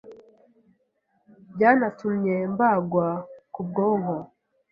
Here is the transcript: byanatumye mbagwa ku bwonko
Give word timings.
byanatumye 1.53 2.35
mbagwa 2.53 3.07
ku 3.53 3.61
bwonko 3.67 4.17